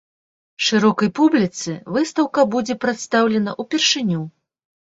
Шырокай 0.67 1.09
публіцы 1.19 1.75
выстаўка 1.99 2.47
будзе 2.55 2.79
прадстаўлена 2.89 3.57
ўпершыню. 3.61 4.21